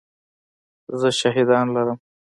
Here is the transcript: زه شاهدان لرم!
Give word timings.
زه 0.99 1.09
شاهدان 1.19 1.65
لرم! 1.75 1.99